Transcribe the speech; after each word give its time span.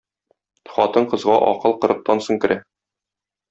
Хатын-кызга 0.77 1.37
акыл 1.51 1.77
кырыктан 1.85 2.27
соң 2.29 2.43
керә. 2.47 2.61